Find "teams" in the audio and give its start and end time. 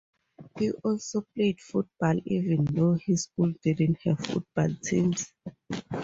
4.83-5.31